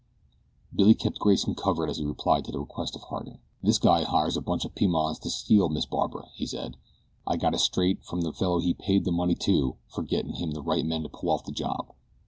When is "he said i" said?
6.33-7.37